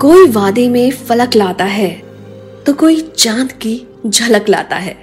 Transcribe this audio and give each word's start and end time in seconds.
कोई 0.00 0.28
वादे 0.28 0.68
में 0.68 0.90
फलक 0.90 1.34
लाता 1.36 1.64
है 1.64 1.88
तो 2.66 2.72
कोई 2.72 3.00
चाँद 3.18 3.52
की 3.52 3.72
झलक 4.06 4.48
लाता 4.48 4.76
है। 4.76 4.94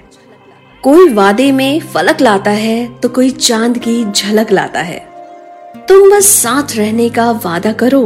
कोई 0.82 1.12
वादे 1.14 1.52
में 1.52 1.80
फलक 1.80 2.20
लाता 2.20 2.50
है 2.50 2.98
तो 3.00 3.08
कोई 3.08 3.30
चाँद 3.30 3.78
की 3.78 4.04
झलक 4.04 4.50
लाता 4.52 4.80
है। 4.80 4.98
तुम 5.88 6.10
बस 6.10 6.26
साथ 6.26 6.76
रहने 6.76 7.08
का 7.08 7.30
वादा 7.44 7.72
करो, 7.72 8.02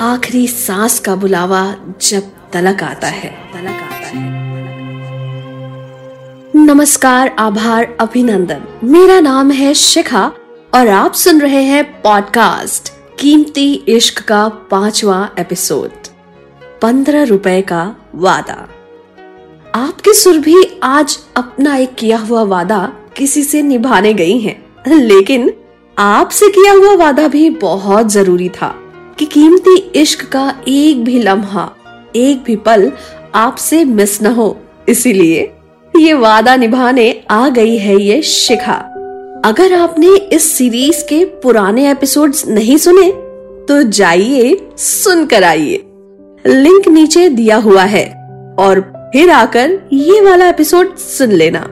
आखिरी 0.00 0.46
सांस 0.48 0.98
का 0.98 1.16
बुलावा 1.16 1.76
जब 2.02 2.30
तलक 2.52 2.82
आता 2.82 3.06
है। 3.06 3.30
तलक 3.52 3.82
आता 3.82 4.06
है 4.06 4.22
नमस्कार, 6.56 7.34
आभार, 7.38 7.96
अभिनंदन। 8.00 8.62
मेरा 8.84 9.20
नाम 9.20 9.50
है 9.50 9.74
शिखा, 9.74 10.24
और 10.74 10.88
आप 10.88 11.14
सुन 11.14 11.40
रहे 11.40 11.62
हैं 11.62 11.84
पॉडकास्ट, 12.02 12.92
कीमती 13.18 13.72
इश्क 13.88 14.22
का 14.22 14.48
पांचवा 14.48 15.28
एपिसोड। 15.38 16.03
पंद्रह 16.84 17.22
रुपए 17.22 17.60
का 17.60 17.96
वादा। 18.14 18.68
आपके 19.74 20.14
सुर 20.14 20.38
भी 20.38 20.80
आज 20.82 21.18
अपना 21.36 21.76
एक 21.76 21.94
किया 21.94 22.18
हुआ 22.18 22.42
वादा 22.42 22.92
किसी 23.16 23.42
से 23.42 23.62
निभाने 23.62 24.14
गई 24.14 24.38
हैं। 24.38 24.66
लेकिन 24.88 25.52
आपसे 25.98 26.48
किया 26.48 26.72
हुआ 26.72 26.94
वादा 26.94 27.28
भी 27.28 27.50
बहुत 27.50 28.08
ज़रूरी 28.08 28.48
था 28.48 28.68
कि 29.18 29.24
कीमती 29.24 29.76
इश्क 29.76 30.24
का 30.24 30.54
एक 30.68 31.04
भी 31.04 31.18
लम्हा, 31.18 31.76
एक 32.16 32.42
भी 32.44 32.56
पल 32.56 32.92
आपसे 33.34 33.84
मिस 33.84 34.22
न 34.22 34.26
हो। 34.26 34.60
इसीलिए 34.88 35.50
ये 35.96 36.12
वादा 36.12 36.56
निभाने 36.56 37.22
आ 37.30 37.48
गई 37.48 37.76
है 37.76 38.00
ये 38.02 38.22
शिखा। 38.22 38.76
अगर 39.44 39.72
आपने 39.72 40.16
इस 40.16 40.52
सीरीज़ 40.52 41.04
के 41.04 41.24
पुराने 41.24 41.90
एपिसोड्स 41.90 42.48
नहीं 42.48 42.76
सुने 42.76 43.10
तो 43.68 43.82
जाइए, 43.82 44.68
सुनकर 44.76 45.44
आइए। 45.44 45.90
लिंक 46.46 46.88
नीचे 46.88 47.28
दिया 47.28 47.56
हुआ 47.56 47.82
है। 47.82 48.04
और 48.58 48.80
फिर 49.12 49.30
आकर 49.30 49.88
ये 49.92 50.20
वाला 50.20 50.48
एपिसोड 50.48 50.96
सुन 50.96 51.32
लेना। 51.32 51.66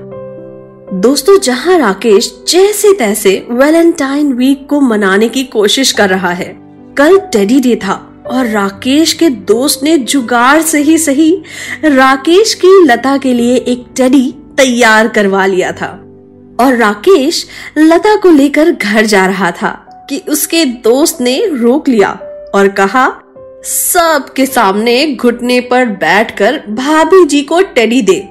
दोस्तों, 0.95 1.39
जहाँ 1.41 1.79
राकेश 1.79 2.33
जैसे 2.49 2.93
तैसे 2.93 3.47
वैलेंटाइन 3.51 4.33
वीक 4.33 4.67
को 4.71 4.81
मनाने 4.81 5.29
की 5.29 5.45
कोशिश 5.45 5.93
कर 5.93 6.09
रहा 6.09 6.31
है, 6.31 6.57
कल 6.99 7.19
टेडी 7.19 7.61
डे 7.61 7.77
था 7.77 8.23
और 8.27 8.47
राकेश 8.47 9.13
के 9.13 9.29
दोस्त 9.29 9.81
ने 9.83 9.99
जुगाड़ 9.99 10.61
से 10.63 10.81
ही 10.81 10.99
सही 10.99 11.43
राकेश 11.85 12.55
की 12.55 12.85
लता 12.85 13.17
के 13.17 13.35
लिए 13.35 13.57
एक 13.57 13.85
टेडी 13.97 14.35
तैयार 14.57 15.09
करवा 15.09 15.47
लिया 15.47 15.73
था। 15.73 15.99
और 16.61 16.77
राकेश 16.77 17.47
लता 17.79 18.17
को 18.17 18.31
लेकर 18.31 18.71
घर 18.71 19.07
जा 19.07 19.27
रहा 19.27 19.51
था 19.51 20.07
कि 20.11 20.23
उसके 20.29 20.65
दोस्त 20.65 21.21
ने 21.21 21.47
रोक 21.47 21.89
लिया 21.89 22.11
और 22.55 22.69
कहा 22.69 23.22
सबके 23.65 24.47
सामने 24.47 25.15
घुटने 25.15 25.61
पर 25.61 25.85
बैठकर 25.85 26.63
भाभी 26.69 27.25
जी 27.25 27.43
को 27.43 27.61
टेडी 27.61 28.03
दे। 28.03 28.29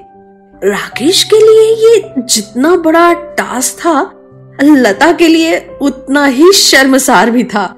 राकेश 0.64 1.24
के 1.24 1.36
लिए 1.36 1.88
ये 1.88 2.04
जितना 2.18 2.76
बड़ा 2.76 3.12
टास्क 3.12 3.78
था, 3.78 4.12
लता 4.62 5.12
के 5.12 5.28
लिए 5.28 5.66
उतना 5.82 6.26
ही 6.26 6.52
शर्मसार 6.52 7.30
भी 7.30 7.44
था। 7.44 7.76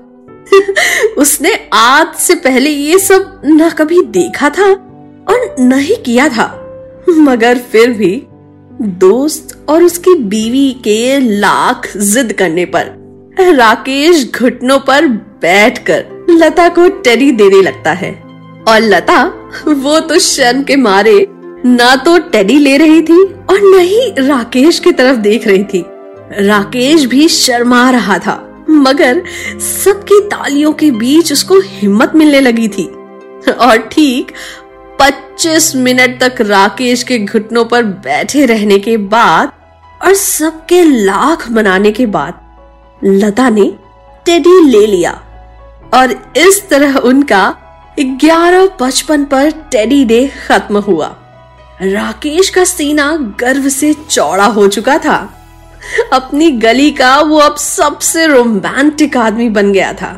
उसने 1.19 1.69
आज 1.73 2.15
से 2.15 2.35
पहले 2.35 2.71
ये 2.71 2.99
सब 2.99 3.41
न 3.45 3.71
कभी 3.71 4.03
देखा 4.03 4.51
था 4.51 4.73
और 5.29 5.57
न 5.61 5.73
ही 5.73 5.97
किया 5.97 6.29
था। 6.29 6.61
मगर 7.11 7.59
फिर 7.59 7.91
भी 7.91 8.27
दोस्त 8.83 9.67
और 9.69 9.83
उसकी 9.83 10.15
बीवी 10.15 10.73
के 10.73 11.19
लाख 11.19 11.97
जिद 11.97 12.33
करने 12.33 12.65
पर 12.65 12.85
राकेश 13.41 14.33
घुटनों 14.39 14.79
पर 14.79 15.07
बैठकर 15.07 16.14
लता 16.31 16.69
को 16.69 16.89
टेडी 16.89 17.33
देने 17.33 17.63
लगता 17.63 17.93
है। 17.93 18.13
और 18.69 18.81
लता, 18.81 19.23
वो 19.69 20.01
तो 20.01 20.19
शर्म 20.19 20.63
के 20.63 20.77
मारे 20.77 21.27
ना 21.67 21.97
तो 21.97 22.19
टेडी 22.19 22.59
ले 22.59 22.77
रही 22.77 23.03
थी 23.03 23.23
और 23.23 23.61
न 23.77 23.79
ही 23.79 24.15
राकेश 24.19 24.79
की 24.79 24.93
तरफ़ 24.93 25.17
देख 25.17 25.47
रही 25.47 25.65
थी। 25.65 25.85
राकेश 26.41 27.05
भी 27.05 27.29
शर्मा 27.29 27.91
रहा 27.91 28.19
था, 28.19 28.65
मगर 28.71 29.23
सबकी 29.61 30.21
तालियों 30.21 30.73
के 30.73 30.91
बीच 30.91 31.33
उसको 31.33 31.61
हिम्मत 31.61 32.13
मिलने 32.15 32.41
लगी 32.41 32.69
थी। 32.69 32.85
और 33.53 33.77
ठीक 33.77 34.33
25 35.01 35.77
मिनट 35.77 36.21
तक 36.21 36.41
राकेश 36.41 37.03
के 37.03 37.19
घुटनों 37.19 37.65
पर 37.65 37.83
बैठे 37.83 38.47
रहने 38.47 38.79
के 38.79 38.97
बाद 38.97 39.53
और 40.03 40.15
सबके 40.15 40.83
लाख 40.85 41.51
मनाने 41.51 41.93
के 41.93 42.07
बाद 42.07 42.41
लता 43.05 43.51
ने 43.51 43.75
टेडी 44.27 44.61
ले 44.61 44.87
लिया। 44.87 45.24
और 45.95 46.33
इस 46.37 46.69
तरह 46.69 46.97
उनका 46.97 47.55
ग्यारह 48.01 48.67
पचपन 48.81 49.25
पर 49.25 49.51
टेडी 49.73 50.05
डे 50.05 50.27
खत्म 50.49 50.79
हुआ। 50.79 51.07
राकेश 51.83 52.51
का 52.51 52.65
सीना 52.65 53.11
गर्व 53.41 53.69
से 53.69 53.93
चौड़ा 54.11 54.45
हो 54.47 54.67
चुका 54.69 54.99
था। 54.99 55.17
अपनी 56.13 56.51
गली 56.51 56.91
का 56.91 57.17
वो 57.21 57.39
अब 57.39 57.57
सबसे 57.57 58.27
रोमांटिक 58.27 59.17
आदमी 59.17 59.49
बन 59.49 59.73
गया 59.73 59.93
था। 59.93 60.13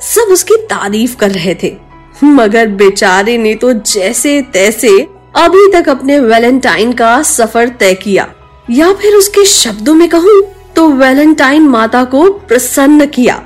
सब 0.00 0.32
उसकी 0.32 0.56
तारीफ़ 0.56 1.16
कर 1.16 1.30
रहे 1.30 1.54
थे। 1.62 1.76
मगर 2.24 2.66
बेचारे 2.66 3.36
ने 3.38 3.54
तो 3.54 3.72
जैसे 3.72 4.40
तैसे 4.42 4.88
अभी 5.36 5.70
तक 5.72 5.88
अपने 5.88 6.18
वैलेंटाइन 6.20 6.92
का 6.92 7.22
सफ़र 7.22 7.68
तय 7.68 7.94
किया। 7.94 8.28
या 8.70 8.92
फिर 8.92 9.14
उसके 9.14 9.44
शब्दों 9.44 9.94
में 9.94 10.08
कहूँ 10.08 10.42
तो 10.76 10.88
वैलेंटाइन 10.88 11.68
माता 11.68 12.04
को 12.04 12.28
प्रसन्न 12.32 13.06
किया। 13.06 13.42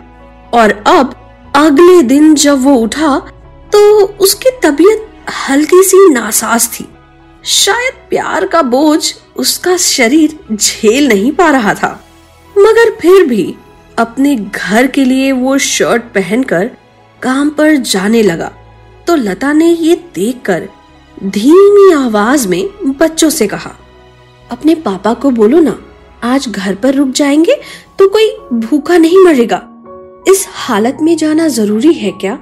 और 0.54 0.82
अब 0.86 1.14
अगले 1.56 2.00
दिन 2.02 2.34
जब 2.34 2.62
वो 2.62 2.74
उठा 2.74 3.16
तो 3.72 3.80
उसकी 4.20 4.50
तबीयत 4.62 5.06
हल्की 5.38 5.82
सी 5.82 6.08
नासाज 6.10 6.68
थी। 6.70 6.86
शायद 7.44 7.94
प्यार 8.10 8.46
का 8.46 8.60
बोझ 8.62 9.12
उसका 9.36 9.76
शरीर 9.76 10.38
झेल 10.52 11.08
नहीं 11.08 11.30
पा 11.32 11.48
रहा 11.50 11.74
था। 11.74 11.88
मगर 12.54 12.90
फिर 13.00 13.26
भी 13.26 13.54
अपने 13.98 14.34
घर 14.36 14.86
के 14.86 15.04
लिए 15.04 15.30
वो 15.32 15.56
शर्ट 15.58 16.02
पहनकर 16.14 16.70
काम 17.22 17.50
पर 17.50 17.76
जाने 17.76 18.22
लगा। 18.22 18.50
तो 19.06 19.14
लता 19.14 19.52
ने 19.52 19.68
ये 19.68 19.94
देखकर 20.14 20.68
धीमी 21.18 21.92
आवाज़ 21.94 22.46
में 22.48 22.68
बच्चों 22.98 23.30
से 23.30 23.46
कहा, 23.46 23.70
अपने 24.50 24.74
पापा 24.74 25.14
को 25.14 25.30
बोलो 25.30 25.60
ना, 25.60 25.78
आज 26.24 26.48
घर 26.48 26.74
पर 26.74 26.94
रुक 26.94 27.10
जाएँगे 27.12 27.60
तो 27.98 28.08
कोई 28.08 28.30
भूखा 28.52 28.96
नहीं 28.98 29.24
मरेगा। 29.24 29.62
इस 30.28 30.46
हालत 30.50 30.98
में 31.02 31.16
जाना 31.16 31.48
ज़रूरी 31.48 31.92
है 31.92 32.10
क्या? 32.10 32.38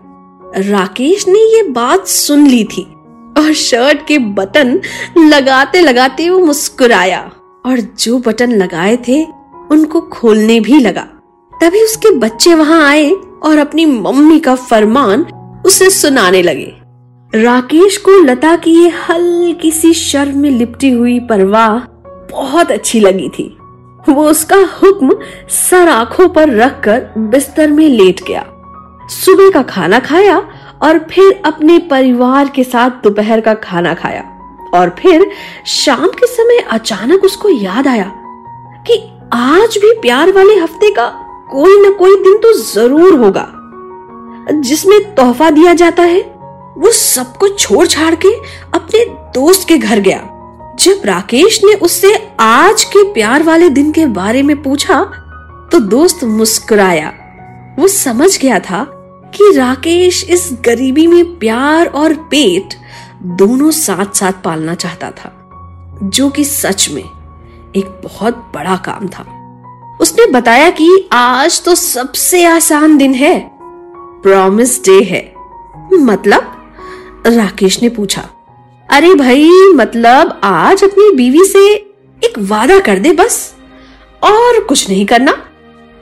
राकेश 0.57 1.29
ने 1.29 1.39
ये 1.39 1.63
बात 1.63 2.07
सुन 2.07 2.47
ली 2.47 2.65
थी 2.65 2.83
और 3.39 3.53
शर्ट 3.53 4.07
के 4.07 4.19
बटन 4.19 4.81
लगाते 5.19 5.81
लगाते 5.81 6.31
वो 6.31 6.39
मुस्कुराया 6.39 7.21
और 7.67 7.81
जो 7.81 8.19
बटन 8.19 8.53
लगाए 8.53 8.97
थे, 9.09 9.25
उनको 9.71 10.01
खोलने 10.01 10.61
भी 10.61 10.79
लगा। 10.79 11.03
तभी 11.61 11.83
उसके 11.85 12.11
बच्चे 12.11 12.55
वहाँ 12.55 12.89
आए 12.89 13.11
और 13.43 13.59
अपनी 13.59 13.87
मम्मी 13.87 14.41
का 14.41 14.55
फरमान 14.55 15.23
उसे 15.67 15.91
सुनाने 15.91 16.43
लगे। 16.43 16.73
राकेश 17.35 17.97
को 17.97 18.11
लता 18.11 18.57
की 18.57 18.83
ये 18.83 18.89
हल्की 18.89 19.71
सी 19.71 19.93
शर्म 19.93 20.39
में 20.39 20.51
लिपटी 20.51 20.91
हुई 20.91 21.21
परवाह 21.21 21.79
बहुत 22.31 22.71
अच्छी 22.71 23.01
लगी 23.01 23.29
थी। 23.29 23.57
वो 24.09 24.29
उसका 24.31 24.57
हुक्म 24.73 25.17
सर 25.51 25.89
आँखों 25.89 26.29
पर 26.29 26.51
रखकर 26.51 27.07
बिस्तर 27.19 27.71
में 27.71 27.89
लेट 27.89 28.23
गया। 28.23 28.45
सुबह 29.11 29.51
का 29.51 29.63
खाना 29.63 29.99
खाया 29.99 30.37
और 30.83 30.99
फिर 31.11 31.41
अपने 31.45 31.79
परिवार 31.91 32.49
के 32.49 32.65
साथ 32.65 32.91
दोपहर 33.03 33.41
का 33.41 33.55
खाना 33.55 33.95
खाया। 33.95 34.23
और 34.75 34.95
फिर 34.99 35.31
शाम 35.67 36.09
के 36.09 36.27
समय 36.27 36.59
अचानक 36.71 37.25
उसको 37.25 37.49
याद 37.49 37.89
आया 37.89 38.11
कि 38.87 38.99
आज 39.33 39.79
भी 39.79 39.93
प्यार 40.01 40.33
वाले 40.33 40.55
हफ़्ते 40.55 40.91
का 40.91 41.07
कोई 41.51 41.81
ना 41.81 41.91
कोई 41.91 42.17
दिन 42.23 42.39
तो 42.39 42.53
ज़रूर 42.63 43.15
होगा। 43.15 43.49
जिसमें 44.61 45.15
तोहफा 45.15 45.51
दिया 45.51 45.73
जाता 45.75 46.03
है, 46.03 46.21
वो 46.79 46.91
सब 46.91 47.37
कुछ 47.37 47.59
छोड़ 47.61 47.87
छाड़ 47.87 48.15
के 48.15 48.35
अपने 48.75 49.05
दोस्त 49.35 49.69
के 49.69 49.79
घर 49.79 50.01
गया। 50.01 50.19
जब 50.81 51.03
राकेश 51.05 51.61
ने 51.65 51.75
उससे 51.75 52.15
आज 52.41 52.85
के 52.85 53.03
प्यार 53.13 53.43
वाले 53.43 53.69
दिन 53.69 53.93
के 53.93 54.07
बारे 54.07 54.43
में 54.43 54.63
पूछा 54.63 55.01
तो 55.73 55.79
दोस्त 55.81 56.25
मुस्कुराया। 56.25 57.13
वो 57.79 57.89
समझ 57.89 58.39
गया 58.39 58.59
था 58.61 58.85
कि 59.35 59.53
राकेश 59.57 60.25
इस 60.25 60.49
गरीबी 60.65 61.07
में 61.07 61.39
प्यार 61.39 61.87
और 61.87 62.15
पेट 62.15 62.75
दोनों 63.23 63.71
साथ 63.71 64.15
साथ 64.15 64.33
पालना 64.45 64.75
चाहता 64.75 65.11
था, 65.11 65.33
जो 66.03 66.31
कि 66.31 66.45
सच 66.45 66.89
में 66.91 67.03
एक 67.77 68.01
बहुत 68.05 68.51
बड़ा 68.55 68.77
काम 68.77 69.09
था। 69.09 69.27
उसने 70.01 70.27
बताया 70.27 70.71
कि 70.71 71.09
आज 71.13 71.63
तो 71.65 71.75
सबसे 71.75 72.45
आसान 72.45 72.97
दिन 72.97 73.15
है। 73.15 73.39
प्रॉमिस 74.23 74.85
डे 74.85 75.03
है। 75.03 75.35
मतलब 75.93 76.73
राकेश 77.27 77.83
ने 77.83 77.89
पूछा 77.89 78.29
अरे 78.95 79.15
भाई 79.15 79.51
मतलब 79.75 80.41
आज 80.45 80.85
अपनी 80.85 81.17
बीवी 81.17 81.45
से 81.45 81.75
एक 82.25 82.39
वादा 82.39 82.79
कर 82.79 82.99
दे 82.99 83.13
बस। 83.13 83.55
और 84.23 84.65
कुछ 84.65 84.89
नहीं 84.89 85.07
करना, 85.07 85.51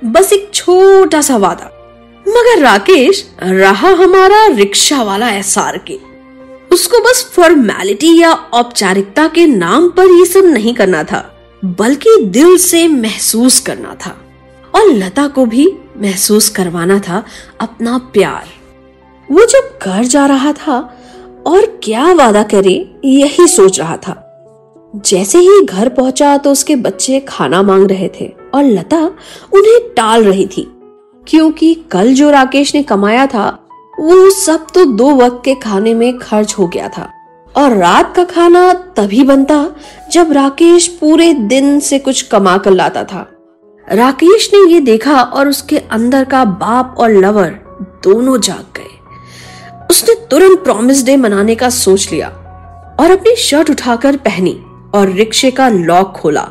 बस 0.05 0.33
एक 0.33 0.51
छोटा 0.55 1.21
सा 1.21 1.37
वादा। 1.37 1.65
मगर 2.29 2.59
राकेश, 2.59 3.31
रहा 3.43 3.89
हमारा 3.89 4.47
रिक्शा 4.47 5.03
वाला 5.03 5.31
एसआर 5.31 5.79
के। 5.79 5.99
उसको 6.73 6.99
बस 6.99 7.33
फॉर्मेलिटी 7.37 8.21
या 8.21 8.33
औपचारिकता 8.33 9.29
के 9.29 9.47
नाम 9.47 9.89
पर 9.89 10.07
ये 10.07 10.25
सब 10.25 10.45
नहीं 10.45 10.75
करना 10.75 11.05
था, 11.05 11.41
बल्कि 11.65 12.17
दिल 12.21 12.57
से 12.57 12.89
महसूस 12.89 13.61
करना 13.61 13.97
था। 14.07 14.21
और 14.75 14.87
लता 14.87 15.27
को 15.27 15.47
भी 15.47 15.73
महसूस 15.97 16.49
करवाना 16.49 16.99
था 16.99 17.25
अपना 17.61 17.99
प्यार। 17.99 18.49
वो 19.31 19.45
जब 19.45 19.79
घर 19.83 20.05
जा 20.05 20.27
रहा 20.27 20.53
था 20.53 20.99
और 21.47 21.81
क्या 21.85 22.13
वादा 22.13 22.43
करे, 22.43 22.95
यही 23.05 23.47
सोच 23.47 23.81
रहा 23.81 23.97
था। 23.97 24.29
जैसे 24.97 25.39
ही 25.39 25.65
घर 25.65 25.89
पहुँचा 25.89 26.37
तो 26.37 26.53
उसके 26.53 26.77
बच्चे 26.77 27.21
खाना 27.21 27.63
मांग 27.63 27.87
रहे 27.87 28.11
थे 28.21 28.33
और 28.55 28.65
लता 28.65 28.99
उन्हें 29.53 29.95
टाल 29.97 30.25
रही 30.25 30.47
थी। 30.47 30.73
क्योंकि 31.29 31.75
कल 31.91 32.15
जो 32.15 32.31
राकेश 32.31 32.75
ने 32.75 32.83
कमाया 32.83 33.27
था, 33.27 33.69
वो 34.01 34.31
सब 34.31 34.67
तो 34.75 34.85
दो 34.85 35.11
वक्त 35.11 35.43
के 35.45 35.55
खाने 35.55 35.95
में 35.95 36.19
खर्च 36.19 36.55
हो 36.59 36.67
गया 36.67 36.89
था। 36.89 37.11
और 37.57 37.77
रात 37.77 38.17
का 38.17 38.25
खाना 38.25 38.73
तभी 38.73 39.23
बनता 39.23 39.67
जब 40.13 40.33
राकेश 40.33 40.89
पूरे 40.89 41.35
दिन 41.35 41.81
से 41.81 41.99
कुछ 41.99 42.23
कमा 42.23 42.59
कर 42.59 42.71
लाता 42.71 43.05
था। 43.05 43.31
राकेश 43.93 44.51
ने 44.55 44.73
ये 44.73 44.81
देखा 44.81 45.23
और 45.23 45.49
उसके 45.49 45.79
अंदर 45.79 46.25
का 46.25 46.45
बाप 46.45 46.95
और 46.99 47.11
लवर 47.11 47.49
दोनों 48.05 48.41
जाग 48.41 48.79
गए। 48.79 49.02
उसने 49.93 50.15
तुरंत 50.31 50.59
प्रॉमिस 50.59 51.05
डे 51.05 51.17
मनाने 51.17 51.55
का 51.55 51.69
सोच 51.71 52.09
लिया 52.13 52.29
और 53.01 53.11
अपनी 53.11 53.35
शर्ट 53.37 53.71
उठाकर 53.71 54.17
पहनी 54.17 54.53
और 54.95 55.09
रिक्शे 55.09 55.51
का 55.51 55.69
लॉक 55.69 56.13
खोला 56.13 56.43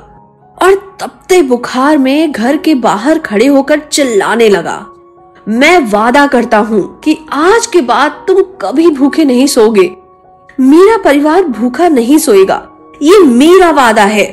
और 0.58 0.98
तपते 1.02 1.42
बुखार 1.42 1.98
में 1.98 2.32
घर 2.32 2.58
के 2.58 2.76
बाहर 2.76 3.20
खड़े 3.20 3.48
होकर 3.48 3.80
चिल्लाने 3.80 4.50
लगा। 4.50 4.78
मैं 5.48 5.78
वादा 5.92 6.28
करता 6.28 6.58
हूँ 6.58 7.00
कि 7.00 7.18
आज 7.32 7.66
के 7.66 7.82
बाद 7.82 8.24
तुम 8.28 8.42
कभी 8.62 8.90
भूखे 8.90 9.26
नहीं 9.26 9.48
सोगे 9.48 9.90
मेरा 10.60 10.98
परिवार 10.98 11.44
भूखा 11.44 11.88
नहीं 11.88 12.18
सोएगा। 12.18 12.68
ये 13.02 13.20
मेरा 13.20 13.72
वादा 13.72 14.04
है। 14.04 14.26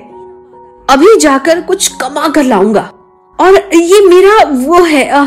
अभी 0.90 1.16
जाकर 1.16 1.60
कुछ 1.60 1.88
कमा 1.94 2.28
कर 2.28 2.42
लाऊँगा। 2.42 2.90
और 3.38 3.54
ये 3.74 4.06
मेरा 4.08 4.42
वो 4.66 4.84
है 4.84 5.10
आ, 5.10 5.26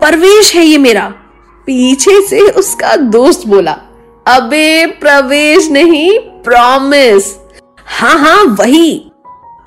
परवेश 0.00 0.54
है 0.54 0.64
ये 0.64 0.78
मेरा। 0.78 1.12
पीछे 1.68 2.20
से 2.20 2.40
उसका 2.40 2.96
दोस्त 2.96 3.46
बोला, 3.46 3.72
अबे, 4.26 4.86
प्रवेश 4.86 5.70
नहीं 5.70 6.18
प्रॉमिस 6.18 7.24
हाँ 7.86 8.18
हाँ 8.18 8.44
वही। 8.44 9.10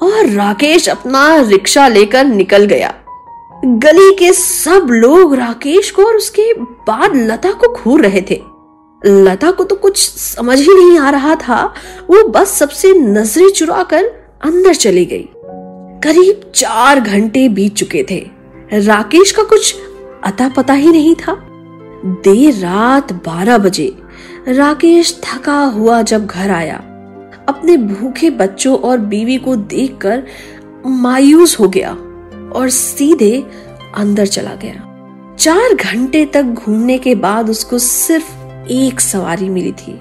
और 0.04 0.26
राकेश 0.26 0.90
अपना 0.90 1.36
रिक्शा 1.36 1.88
लेकर 1.88 2.26
निकल 2.26 2.66
गया। 2.66 2.94
गली 3.66 4.16
के 4.16 4.34
सब 4.34 4.88
लोग 4.92 5.36
राकेश 5.36 5.92
को 5.92 6.04
और 6.04 6.16
उसके 6.16 6.54
बाद 6.54 7.16
लता 7.16 7.52
को 7.52 7.74
घूर 7.74 8.02
रहे 8.02 8.22
थे। 8.22 8.42
लता 9.06 9.52
को 9.52 9.64
तो 9.64 9.76
कुछ 9.76 9.98
समझ 10.10 10.60
ही 10.60 10.74
नहीं 10.74 11.00
आ 11.00 11.10
रहा 11.10 11.36
था। 11.36 11.64
वो 12.10 12.24
बस 12.28 12.48
सबसे 12.48 12.94
नज़रें 12.94 13.50
चुरा 13.50 13.84
कर 13.84 14.06
अंदर 14.46 14.74
चली 14.74 15.06
गई। 15.06 15.30
करीब 16.04 16.52
चार 16.56 17.00
घंटे 17.00 17.50
बीत 17.50 17.76
चुके 17.76 18.06
थे। 18.12 18.30
राकेश 18.74 19.32
का 19.32 19.44
कुछ 19.44 19.76
अता 20.24 20.50
पता 20.50 20.74
ही 20.74 20.92
नहीं 20.92 21.16
था। 21.16 21.48
देर 22.06 22.54
रात 22.54 23.14
बारह 23.14 23.58
बजे, 23.58 23.98
राकेश 24.48 25.22
थका 25.26 25.58
हुआ 25.66 26.02
जब 26.02 26.26
घर 26.26 26.52
आया। 26.52 26.78
अपने 27.50 27.78
भूखे 27.78 28.30
बच्चों 28.30 28.78
और 28.78 28.98
बीवी 28.98 29.38
को 29.38 29.56
देखकर 29.56 30.24
मायूस 30.86 31.60
हो 31.60 31.68
गया 31.70 31.92
और 32.52 32.70
सीधे 32.70 33.44
अंदर 33.96 34.26
चला 34.26 34.56
गया। 34.56 35.36
चार 35.40 35.74
घंटे 35.74 36.26
तक 36.26 36.44
घूमने 36.44 36.98
के 36.98 37.16
बाद 37.16 37.50
उसको 37.50 37.80
सिर्फ़ 37.80 38.68
एक 38.68 39.00
सवारी 39.00 39.50
मिली 39.50 39.72
थी, 39.72 40.00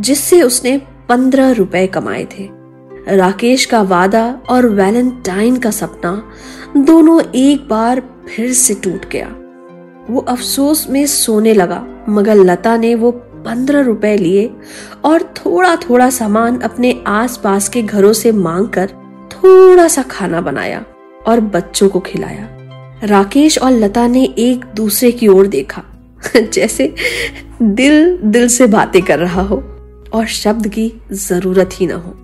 जिससे 0.00 0.42
उसने 0.42 0.76
पंद्रह 1.08 1.50
रुपए 1.50 1.86
कमाए 1.86 2.24
थे। 2.24 2.48
राकेश 3.08 3.64
का 3.64 3.82
वादा 3.82 4.42
और 4.48 4.66
वैलेंटाइन 4.66 5.56
का 5.56 5.70
सपना 5.70 6.32
दोनों 6.76 7.20
एक 7.34 7.68
बार 7.68 8.02
फिर 8.28 8.52
से 8.52 8.74
टूट 8.74 9.08
गया। 9.10 9.34
वो 10.10 10.20
अफसोस 10.20 10.90
में 10.90 11.06
सोने 11.06 11.54
लगा, 11.54 11.86
मगर 12.08 12.34
लता 12.34 12.76
ने 12.76 12.94
वो 12.94 13.10
पंद्रह 13.44 13.80
रुपए 13.80 14.16
लिए 14.16 14.50
और 15.04 15.22
थोड़ा 15.22 15.76
थोड़ा 15.76 16.10
सामान 16.10 16.60
अपने 16.60 17.04
आसपास 17.06 17.68
के 17.68 17.82
घरों 17.82 18.12
से 18.12 18.32
मांगकर 18.32 18.90
थोड़ा 19.32 19.88
सा 19.88 20.02
खाना 20.02 20.40
बनाया 20.40 20.84
और 21.26 21.40
बच्चों 21.40 21.88
को 21.88 22.00
खिलाया। 22.00 22.48
राकेश 23.04 23.58
और 23.58 23.70
लता 23.70 24.06
ने 24.06 24.24
एक 24.24 24.64
दूसरे 24.76 25.12
की 25.12 25.28
ओर 25.28 25.46
देखा, 25.46 25.82
जैसे 26.36 26.94
दिल 27.62 28.18
दिल 28.24 28.48
से 28.48 28.66
बातें 28.66 29.02
कर 29.02 29.18
रहा 29.18 29.42
हो 29.42 29.56
और 30.12 30.26
शब्द 30.26 30.68
की 30.68 30.92
ज़रूरत 31.12 31.70
ही 31.72 31.86
ना 31.86 31.94
हो। 31.94 32.14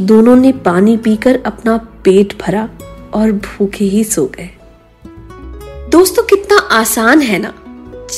दोनों 0.00 0.36
ने 0.36 0.52
पानी 0.52 0.96
पीकर 0.96 1.42
अपना 1.46 1.76
पेट 1.76 2.34
भरा 2.42 2.68
और 3.14 3.32
भूखे 3.32 3.84
ही 3.84 4.04
सो 4.04 4.26
गए। 4.26 4.50
दोस्तों, 5.88 6.22
कितना 6.22 6.58
आसान 6.58 7.20
है 7.20 7.38
ना? 7.38 7.54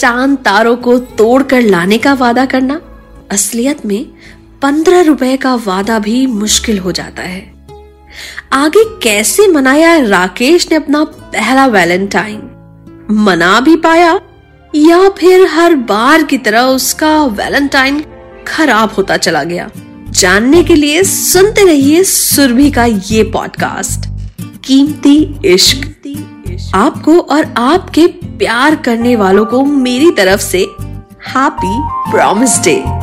चाँद 0.01 0.39
तारों 0.39 0.77
को 0.77 0.99
तोड़कर 0.99 1.61
लाने 1.61 1.99
का 1.99 2.13
वादा 2.13 2.45
करना। 2.45 2.81
असलियत 3.31 3.87
में 3.87 4.07
पंद्रह 4.63 5.01
रुपए 5.01 5.37
का 5.37 5.55
वादा 5.55 5.99
भी 5.99 6.27
मुश्किल 6.27 6.79
हो 6.79 6.93
जाता 6.93 7.23
है। 7.23 7.67
आगे 8.53 8.85
कैसे 8.85 9.49
मनाया 9.49 9.99
राकेश 9.99 10.69
ने 10.71 10.77
अपना 10.77 11.05
पहला 11.05 11.67
वैलेंटाइन? 11.67 12.43
मना 13.11 13.61
भी 13.61 13.77
पाया? 13.77 14.21
या 14.75 15.09
फिर 15.09 15.47
हर 15.47 15.75
बार 15.75 16.23
की 16.23 16.39
तरह 16.39 16.61
उसका 16.61 17.25
वैलेंटाइन 17.25 18.05
खराब 18.49 18.95
होता 18.99 19.17
चला 19.17 19.43
गया? 19.43 19.71
जानने 20.11 20.65
के 20.65 20.75
लिए 20.75 21.03
सुनते 21.03 21.65
रहिए 21.65 22.05
सुरभि 22.05 22.71
का 22.71 22.85
ये 22.85 23.23
पॉडकास्ट। 23.23 24.11
कीमती 24.65 25.41
इश्क। 25.45 25.87
आपको 26.75 27.19
और 27.19 27.55
आपके 27.57 28.07
प्यार 28.39 28.75
करने 28.77 29.15
वालों 29.17 29.45
को 29.47 29.65
मेरी 29.65 30.11
तरफ़ 30.11 30.41
से 30.41 30.59
हैप्पी 31.29 31.77
प्रॉमिस 32.11 32.59
डे 32.65 33.00